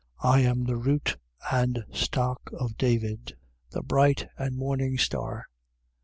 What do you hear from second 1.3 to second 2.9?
and stock of